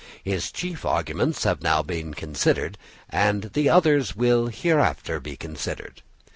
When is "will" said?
4.15-4.47